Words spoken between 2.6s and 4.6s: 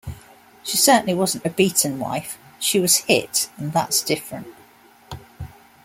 was hit and that's different.